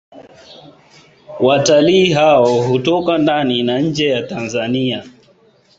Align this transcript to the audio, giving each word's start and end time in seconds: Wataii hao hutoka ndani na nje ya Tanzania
Wataii 1.39 2.13
hao 2.13 2.61
hutoka 2.63 3.17
ndani 3.17 3.63
na 3.63 3.79
nje 3.79 4.07
ya 4.09 4.23
Tanzania 4.23 5.03